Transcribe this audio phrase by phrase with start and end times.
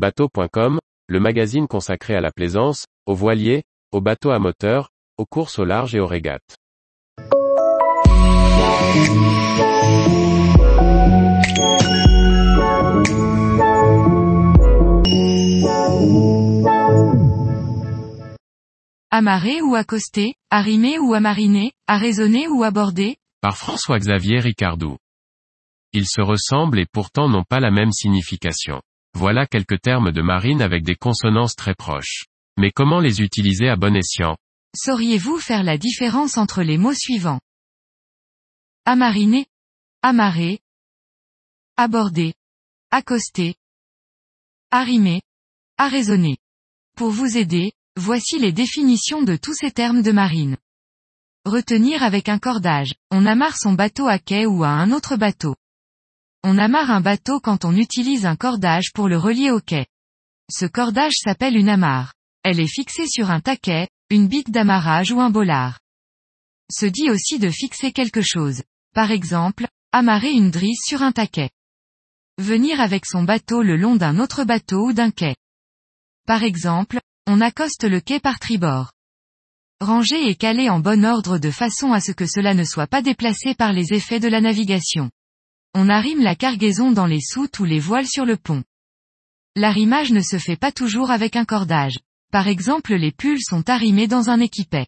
[0.00, 0.78] Bateau.com,
[1.08, 4.88] le magazine consacré à la plaisance, aux voiliers, aux bateaux à moteur,
[5.18, 6.56] aux courses au large et aux régates.
[19.10, 24.96] Amarré ou accosté, arrimé ou amariné, arraisonné ou abordé, Par François-Xavier Ricardou.
[25.92, 28.80] Ils se ressemblent et pourtant n'ont pas la même signification.
[29.14, 32.24] Voilà quelques termes de marine avec des consonances très proches.
[32.56, 34.36] Mais comment les utiliser à bon escient?
[34.76, 37.40] Sauriez-vous faire la différence entre les mots suivants?
[38.84, 39.46] Amariné,
[40.02, 40.60] amarré,
[41.76, 42.34] abordé,
[42.90, 43.54] accosté,
[44.70, 45.22] arrimé,
[45.78, 46.36] arraisonné.
[46.96, 50.56] Pour vous aider, voici les définitions de tous ces termes de marine.
[51.46, 55.56] Retenir avec un cordage, on amarre son bateau à quai ou à un autre bateau.
[56.42, 59.86] On amarre un bateau quand on utilise un cordage pour le relier au quai.
[60.50, 62.14] Ce cordage s'appelle une amarre.
[62.42, 65.80] Elle est fixée sur un taquet, une bique d'amarrage ou un bollard.
[66.72, 68.62] Se dit aussi de fixer quelque chose.
[68.94, 71.50] Par exemple, amarrer une drisse sur un taquet.
[72.38, 75.36] Venir avec son bateau le long d'un autre bateau ou d'un quai.
[76.26, 78.92] Par exemple, on accoste le quai par tribord.
[79.80, 83.02] Ranger et caler en bon ordre de façon à ce que cela ne soit pas
[83.02, 85.10] déplacé par les effets de la navigation.
[85.74, 88.64] On arrime la cargaison dans les soutes ou les voiles sur le pont.
[89.54, 91.98] L'arrimage ne se fait pas toujours avec un cordage.
[92.32, 94.86] Par exemple les pulls sont arrimés dans un équipet.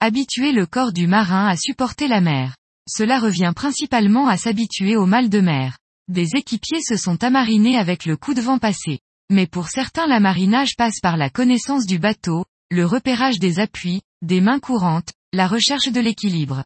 [0.00, 2.56] Habituer le corps du marin à supporter la mer.
[2.88, 5.78] Cela revient principalement à s'habituer au mal de mer.
[6.08, 9.00] Des équipiers se sont amarinés avec le coup de vent passé.
[9.30, 14.40] Mais pour certains l'amarinage passe par la connaissance du bateau, le repérage des appuis, des
[14.40, 16.64] mains courantes, la recherche de l'équilibre.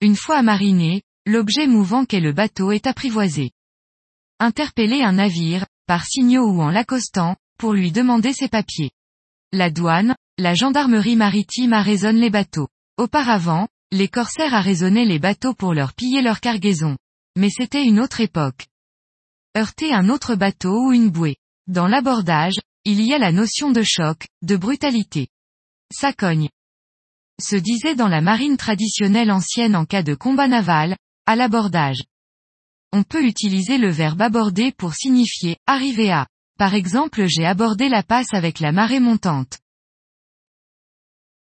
[0.00, 3.52] Une fois amariné, l'objet mouvant qu'est le bateau est apprivoisé.
[4.40, 8.90] Interpeller un navire, par signaux ou en l'accostant, pour lui demander ses papiers.
[9.52, 12.68] La douane, la gendarmerie maritime arraisonne les bateaux.
[12.96, 16.96] Auparavant, les corsaires arraisonnaient les bateaux pour leur piller leur cargaison.
[17.36, 18.66] Mais c'était une autre époque.
[19.56, 21.36] Heurter un autre bateau ou une bouée.
[21.66, 25.28] Dans l'abordage, il y a la notion de choc, de brutalité.
[25.92, 26.48] Ça cogne.
[27.40, 30.96] Se disait dans la marine traditionnelle ancienne en cas de combat naval,
[31.26, 32.02] à l'abordage.
[32.92, 36.26] On peut utiliser le verbe aborder pour signifier arriver à.
[36.58, 39.58] Par exemple j'ai abordé la passe avec la marée montante.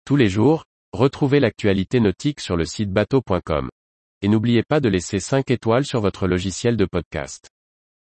[0.06, 3.70] Tous les jours, retrouvez l'actualité nautique sur le site bateau.com.
[4.22, 7.50] Et n'oubliez pas de laisser 5 étoiles sur votre logiciel de podcast.